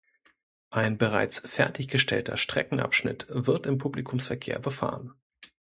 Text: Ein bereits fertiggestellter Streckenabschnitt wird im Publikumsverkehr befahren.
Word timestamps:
Ein 0.71 0.97
bereits 0.97 1.37
fertiggestellter 1.45 2.35
Streckenabschnitt 2.35 3.27
wird 3.29 3.67
im 3.67 3.77
Publikumsverkehr 3.77 4.57
befahren. 4.57 5.13